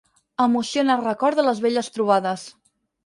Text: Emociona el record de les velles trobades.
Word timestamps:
Emociona 0.45 0.95
el 0.99 1.03
record 1.09 1.41
de 1.41 1.45
les 1.49 1.61
velles 1.67 1.93
trobades. 1.99 2.47